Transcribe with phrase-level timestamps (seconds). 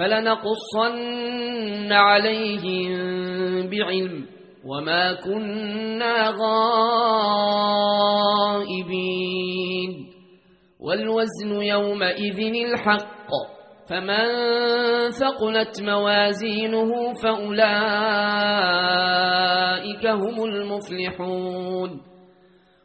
[0.00, 2.90] فلنقصن عليهم
[3.70, 4.26] بعلم
[4.64, 7.70] وما كنا غائبين.
[10.80, 13.30] والوزن يومئذ الحق
[13.90, 14.26] فمن
[15.10, 17.66] ثقلت موازينه فأولئك
[20.06, 22.09] هم المفلحون.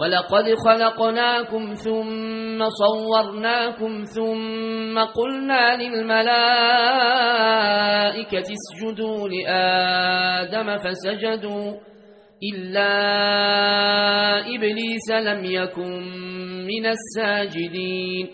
[0.00, 6.38] ولقد خلقناكم ثم صورناكم ثم قلنا للملائكة
[8.58, 11.72] اسجدوا لآدم فسجدوا
[12.54, 12.90] إلا
[14.54, 16.02] إبليس لم يكن
[16.66, 18.26] من الساجدين.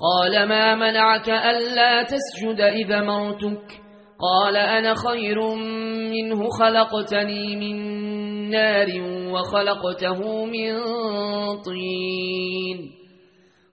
[0.00, 3.84] قال ما منعك ألا تسجد إذا مرتك؟
[4.20, 5.54] قال أنا خير
[6.10, 8.03] منه خلقتني من
[8.50, 8.88] نار
[9.32, 10.80] وخلقته من
[11.62, 12.90] طين.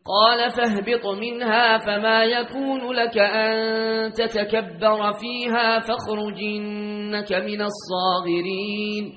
[0.05, 9.13] قال فاهبط منها فما يكون لك أن تتكبر فيها فاخرجنك من الصاغرين.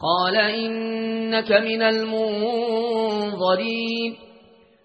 [0.00, 3.04] قال إنك من المنظرين.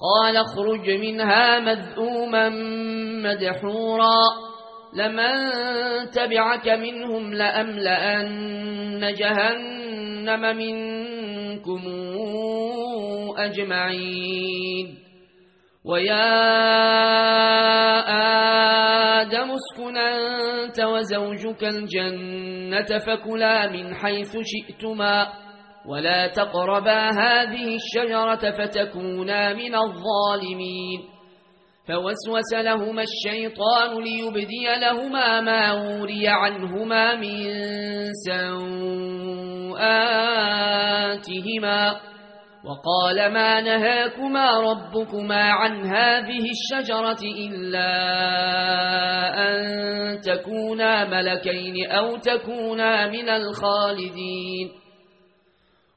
[0.00, 2.48] قال اخرج منها مذءوما
[3.24, 4.20] مدحورا
[4.94, 5.32] لمن
[6.10, 11.82] تبعك منهم لأملأن جهنم منكم
[13.38, 14.98] أجمعين.
[15.84, 16.26] ويا
[19.20, 25.28] آدم اسكن أنت وزوجك الجنة فكلا من حيث شئتما.
[25.88, 31.00] ولا تقربا هذه الشجرة فتكونا من الظالمين
[31.88, 37.52] فوسوس لهما الشيطان ليبدي لهما ما وري عنهما من
[40.66, 42.00] سوآتهما
[42.64, 47.90] وقال ما نهاكما ربكما عن هذه الشجرة إلا
[49.48, 49.56] أن
[50.20, 54.85] تكونا ملكين أو تكونا من الخالدين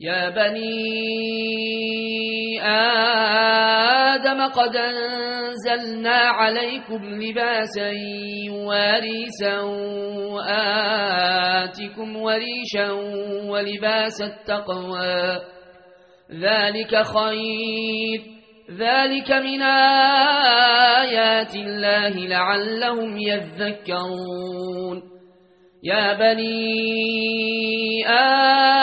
[0.00, 0.76] يا بني
[2.62, 7.90] آدم قد أنزلنا عليكم لباسا
[8.46, 9.76] يواري سوآتكم
[12.16, 12.90] وريشا
[13.50, 15.40] ولباس التقوى.
[16.32, 18.20] ذلك خير.
[18.78, 19.62] ذلك من
[21.02, 25.02] آيات الله لعلهم يذكرون.
[25.82, 28.75] يا بني آدم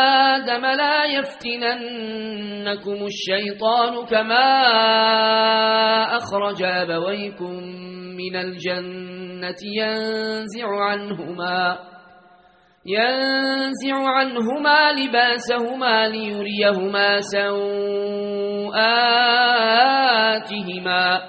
[0.61, 4.51] لا يفتننكم الشيطان كما
[6.17, 7.53] أخرج أبويكم
[8.17, 11.77] من الجنة ينزع عنهما
[12.85, 17.19] ينزع عنهما لباسهما ليريهما
[19.93, 21.21] سوآتهما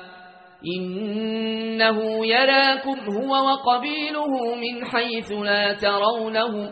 [0.78, 6.70] إنه يراكم هو وقبيله من حيث لا ترونه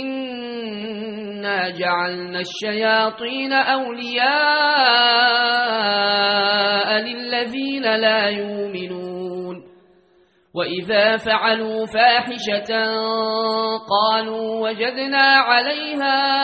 [0.00, 4.28] إنا جعلنا الشياطين أولياء
[7.00, 9.68] للذين لا يؤمنون
[10.54, 12.74] وإذا فعلوا فاحشة
[13.88, 16.38] قالوا وجدنا عليها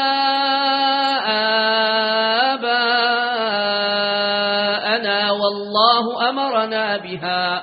[5.55, 7.63] الله أمرنا بها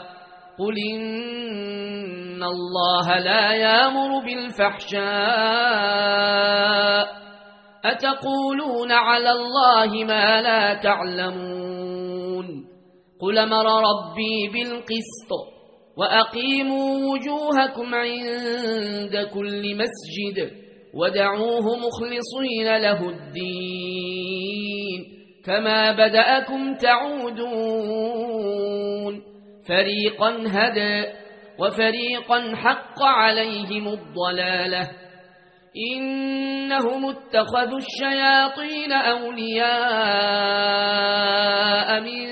[0.61, 5.01] قل إن الله لا يامر بالفحشاء
[7.85, 12.67] أتقولون على الله ما لا تعلمون
[13.21, 15.31] قل مر ربي بالقسط
[15.97, 20.51] وأقيموا وجوهكم عند كل مسجد
[20.93, 25.01] ودعوه مخلصين له الدين
[25.45, 28.41] كما بدأكم تعودون
[29.67, 31.05] فريقا هدى
[31.59, 34.89] وفريقا حق عليهم الضلالة
[35.95, 39.71] إنهم اتخذوا الشياطين أولياء
[42.01, 42.27] من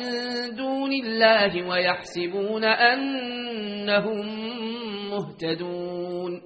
[0.55, 4.25] دون الله ويحسبون أنهم
[5.09, 6.41] مهتدون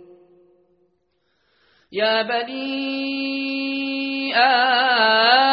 [1.91, 3.24] يا بني
[4.35, 5.52] آدم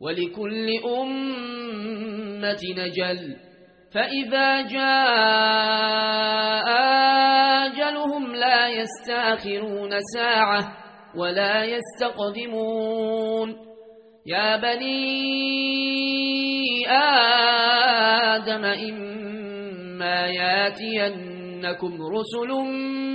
[0.00, 0.68] ولكل
[1.00, 3.36] أمة نجل.
[3.94, 6.66] فإذا جاء
[7.66, 10.76] آجلهم لا يستأخرون ساعة
[11.16, 13.56] ولا يستقدمون.
[14.26, 14.96] يا بني
[16.90, 22.48] آدم إما ياتينكم رسل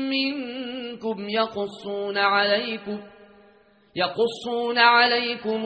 [0.10, 3.00] منكم يقصون عليكم
[3.96, 5.65] يقصون عليكم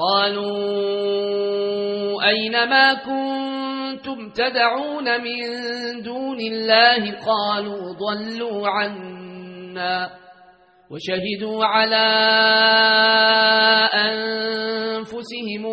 [0.00, 1.10] قالوا
[2.28, 5.38] أين ما كنتم تدعون من
[6.02, 10.10] دون الله قالوا ضلوا عنا
[10.90, 12.06] وشهدوا على
[13.94, 15.66] أنفسهم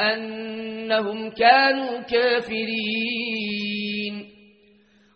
[0.00, 3.61] أنهم كانوا كافرين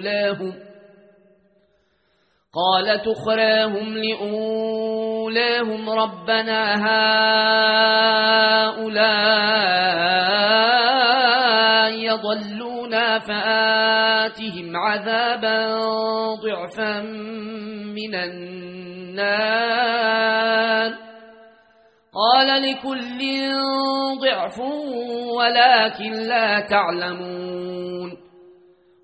[0.00, 0.54] لأولاهم
[2.52, 6.74] قال تخراهم لأولاهم ربنا
[8.66, 9.06] هؤلاء
[11.92, 15.76] يضلونا فآتهم عذابا
[16.34, 17.00] ضعفا
[17.96, 19.66] من النار
[22.14, 23.18] قال لكل
[24.20, 24.58] ضعف
[25.38, 28.05] ولكن لا تعلمون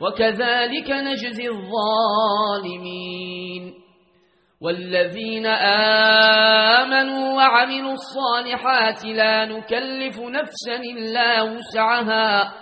[0.00, 3.00] وكذلك نجزي الظالمين
[4.62, 5.46] والذين
[6.76, 12.52] آمنوا وعملوا الصالحات لا نكلف نفسا إلا وسعها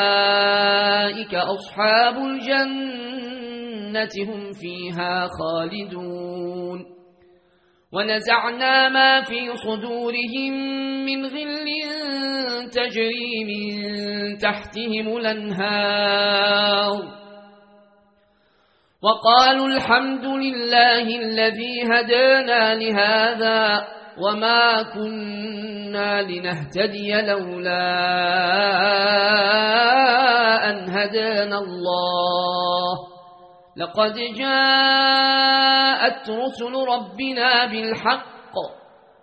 [0.00, 6.84] أولئك أصحاب الجنة هم فيها خالدون
[7.92, 10.52] ونزعنا ما في صدورهم
[11.04, 11.49] من غل
[12.70, 17.02] تجري من تحتهم الأنهار.
[19.02, 23.86] وقالوا الحمد لله الذي هدانا لهذا
[24.20, 27.90] وما كنا لنهتدي لولا
[30.70, 32.94] أن هدانا الله.
[33.76, 38.39] لقد جاءت رسل ربنا بالحق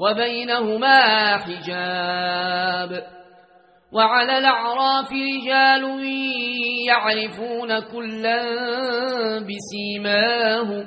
[0.00, 3.02] وبينهما حجاب.
[3.92, 6.04] وعلى الأعراف رجال
[6.86, 8.42] يعرفون كلا
[9.38, 10.84] بسيماه.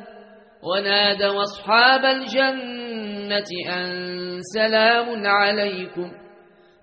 [0.64, 6.12] ونادوا أصحاب الجنة أن سلام عليكم.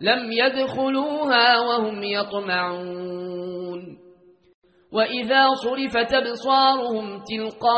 [0.01, 3.31] لم يدخلوها وهم يطمعون.
[4.93, 7.71] وإذا صرفت أبصارهم تلقاء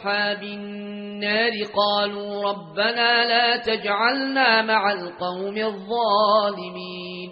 [0.00, 7.30] أصحاب النار قالوا ربنا لا تجعلنا مع القوم الظالمين.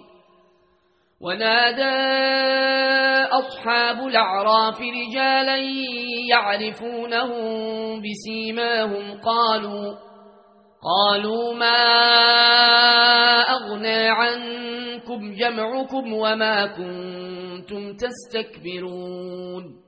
[1.20, 1.98] ونادى
[3.32, 5.56] أصحاب الأعراف رجالا
[6.30, 9.94] يعرفونهم بسيماهم قالوا
[10.84, 11.80] قالوا ما
[13.48, 19.87] أغنى عنكم جمعكم وما كنتم تستكبرون.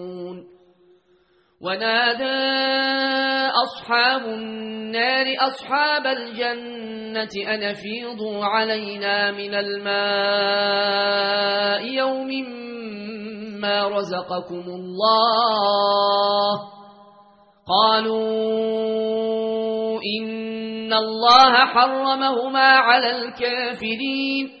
[1.63, 2.41] ونادى
[3.63, 9.91] أصحاب النار أصحاب الجنة أن فيضوا علينا من الماء
[11.93, 12.27] يوم
[13.61, 16.59] ما رزقكم الله.
[17.67, 19.21] قالوا
[20.19, 24.60] إن الله حرمهما على الكافرين.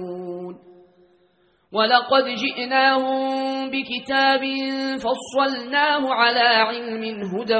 [1.73, 4.41] ولقد جئناهم بكتاب
[4.99, 7.03] فصلناه على علم
[7.35, 7.57] هدى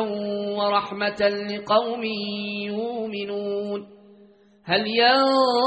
[0.58, 2.04] ورحمة لقوم
[2.66, 3.88] يؤمنون.
[4.66, 5.60] هل ينظرون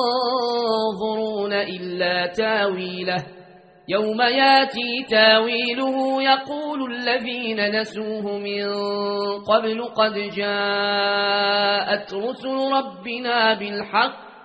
[1.52, 3.26] إلا تاويله؟
[3.88, 8.64] يوم ياتي تاويله يقول الذين نسوه من
[9.44, 14.44] قبل قد جاءت رسل ربنا بالحق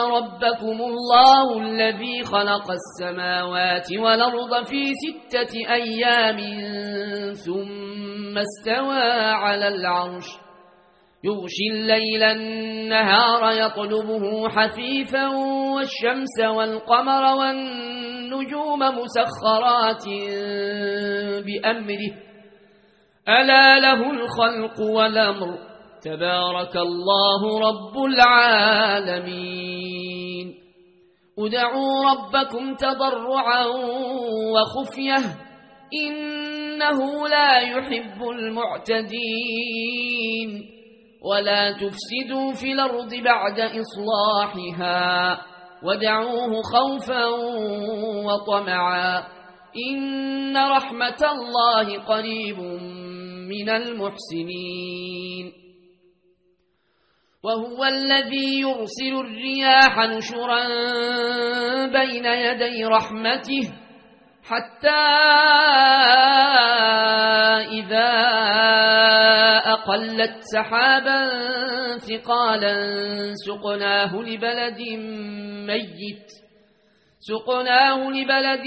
[0.00, 6.38] ربكم الله الذي خلق السماوات والأرض في ستة أيام
[7.34, 9.02] ثم استوى
[9.32, 10.26] على العرش.
[11.24, 15.26] يغشي الليل النهار يطلبه حثيثا
[15.76, 20.04] والشمس والقمر والنجوم مسخرات
[21.44, 22.14] بأمره.
[23.28, 25.58] ألا له الخلق والأمر.
[26.02, 29.79] تبارك الله رب العالمين.
[31.40, 33.66] ادعوا ربكم تضرعا
[34.54, 35.16] وخفية
[36.06, 38.22] إنه لا يحب
[39.40, 40.70] المعتدين
[41.22, 45.40] ولا تفسدوا في الأرض بعد إصلاحها
[45.82, 47.26] ودعوه خوفا
[48.26, 49.18] وطمعا
[49.90, 52.58] إن رحمة الله قريب
[53.50, 55.52] من المحسنين
[57.42, 60.64] وهو الذي يرسل الرياح نشرا
[61.86, 63.72] بين يدي رحمته
[64.44, 65.00] حتى
[67.80, 68.10] إذا
[69.72, 71.28] أقلت سحابا
[71.98, 72.74] ثقالا
[73.46, 74.80] سقناه لبلد
[75.66, 76.28] ميت
[77.20, 78.66] سقناه لبلد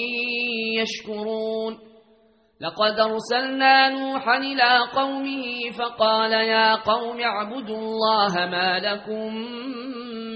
[0.82, 1.78] يشكرون.
[2.62, 9.36] لقد أرسلنا نوحا إلى قومه فقال يا قوم اعبدوا الله ما لكم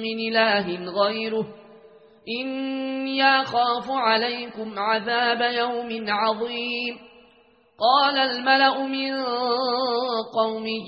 [0.01, 0.67] من إله
[1.01, 1.45] غيره.
[2.41, 6.97] إني أخاف عليكم عذاب يوم عظيم.
[7.79, 9.23] قال الملأ من
[10.35, 10.87] قومه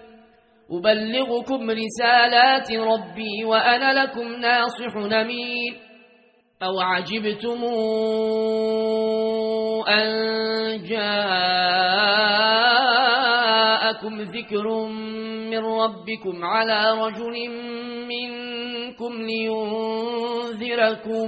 [0.71, 5.73] أبلغكم رسالات ربي وأنا لكم ناصح نمين
[6.63, 7.63] أو عجبتم
[9.89, 10.11] أن
[12.91, 14.67] جاءكم ذكر
[15.51, 17.35] من ربكم على رجل
[18.07, 19.13] منكم
[20.01, 21.27] لينذركم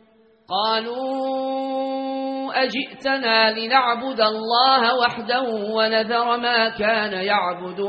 [0.51, 5.41] قالوا أجئتنا لنعبد الله وحده
[5.75, 7.79] ونذر ما كان يعبد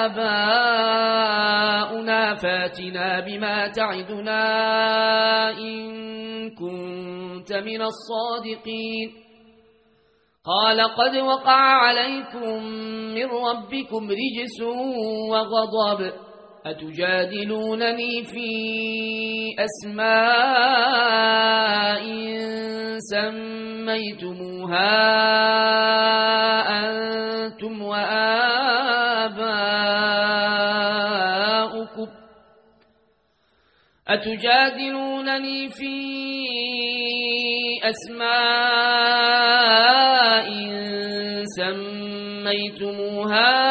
[0.00, 4.40] آباؤنا فاتنا بما تعدنا
[5.50, 5.80] إن
[6.50, 9.12] كنت من الصادقين.
[10.44, 12.64] قال قد وقع عليكم
[13.14, 14.62] من ربكم رجس
[15.30, 16.12] وغضب.
[16.66, 18.50] أتجادلونني في
[19.58, 20.10] أسماء
[23.10, 24.90] سميتموها
[26.84, 28.40] أنتم وآباؤكم
[34.08, 35.94] أتجادلونني في
[37.90, 39.30] أسماء
[42.40, 43.70] سميتموها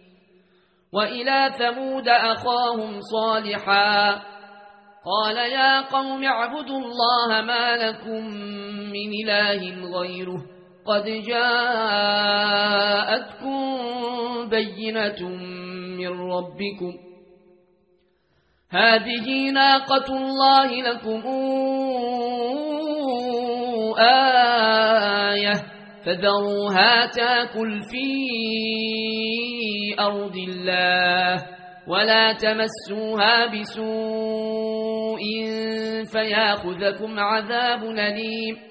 [0.93, 4.21] وإلى ثمود أخاهم صالحا.
[5.05, 8.25] قال يا قوم اعبدوا الله ما لكم
[8.91, 9.61] من إله
[9.99, 10.41] غيره.
[10.85, 11.69] قد جاءتكم
[14.49, 15.29] بينة
[15.97, 16.93] من ربكم.
[18.71, 21.21] هذه ناقة الله لكم.
[23.99, 25.70] آية.
[26.05, 28.07] فذروها تاكل في
[29.99, 31.43] أرض الله
[31.87, 35.21] ولا تمسوها بسوء
[36.11, 38.70] فياخذكم عذاب نليم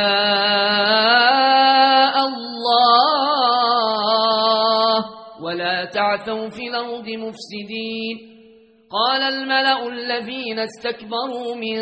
[6.21, 8.31] ولا تعثوا في الأرض مفسدين.
[8.91, 11.79] قال الملأ الذين استكبروا من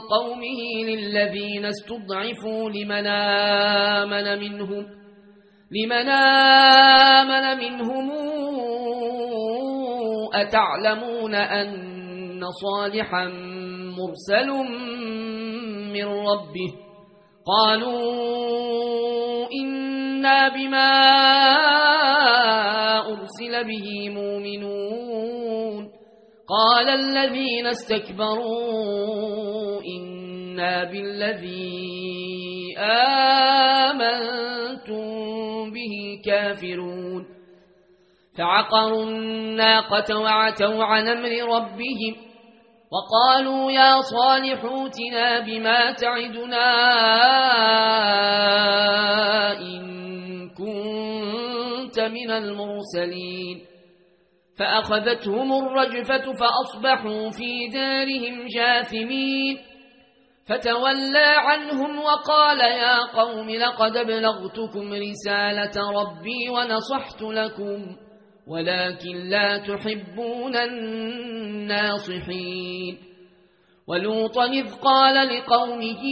[0.00, 4.86] قومه للذين استضعفوا لمن آمن منهم
[5.70, 8.10] لمن آمن منهم
[10.34, 13.24] أتعلمون أن صالحا
[13.98, 14.48] مرسل
[15.92, 16.72] من ربه؟
[17.46, 18.50] قالوا
[20.20, 20.92] إنا بما
[23.08, 25.90] أرسل به مؤمنون
[26.48, 29.00] قال الذين استكبروا
[29.96, 32.76] إنا بالذي
[33.88, 35.04] آمنتم
[35.70, 37.26] به كافرون
[38.38, 42.16] فعقروا الناقة وعتوا عن أمر ربهم
[42.92, 46.70] وقالوا يا صالح اوتنا بما تعدنا
[49.60, 49.99] إن
[51.90, 53.60] كنت من المرسلين
[54.58, 59.58] فأخذتهم الرجفة فأصبحوا في دارهم جاثمين
[60.48, 67.96] فتولى عنهم وقال يا قوم لقد أبلغتكم رسالة ربي ونصحت لكم
[68.46, 70.56] ولكن لا تحبون
[71.60, 72.98] الناصحين
[73.90, 76.02] ولوطا إذ قال لقومه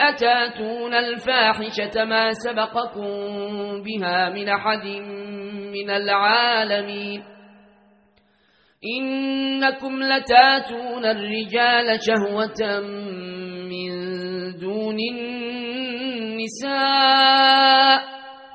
[0.00, 3.08] أتاتون الفاحشة ما سبقكم
[3.82, 4.86] بها من أحد
[5.72, 7.22] من العالمين
[8.98, 12.80] إنكم لتاتون الرجال شهوة
[13.70, 13.90] من
[14.58, 14.96] دون
[16.32, 17.16] النساء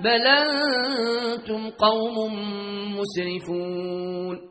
[0.03, 2.15] بل أنتم قوم
[2.97, 4.50] مسرفون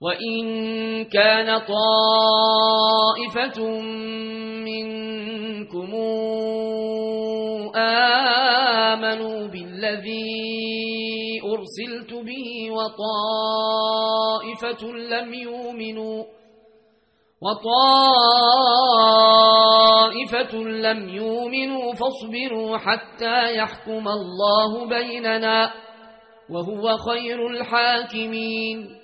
[0.00, 0.44] وإن
[1.04, 3.58] كان طائفة
[4.62, 5.94] منكم
[7.76, 13.72] آمنوا بالذي أرسلت به وطائفة
[14.92, 16.24] لم يؤمنوا
[19.28, 25.72] وطائفة لم يؤمنوا فاصبروا حتى يحكم الله بيننا
[26.50, 28.97] وهو خير الحاكمين